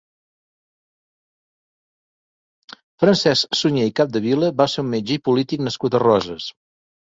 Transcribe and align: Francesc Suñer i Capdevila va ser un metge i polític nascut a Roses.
Francesc 3.05 3.55
Suñer 3.61 3.85
i 3.91 3.95
Capdevila 4.01 4.51
va 4.65 4.69
ser 4.75 4.87
un 4.87 4.91
metge 4.97 5.17
i 5.19 5.21
polític 5.29 5.65
nascut 5.69 6.01
a 6.01 6.05
Roses. 6.09 6.53